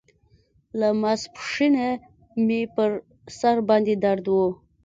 له 0.79 0.89
ماسپښينه 1.01 1.87
مې 2.45 2.61
پر 2.75 2.89
سر 3.37 3.57
باندې 3.67 3.93
درد 4.03 4.25
و. 4.29 4.37